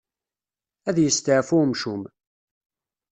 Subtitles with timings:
[0.89, 2.03] Ad yesteɛfu wemcum.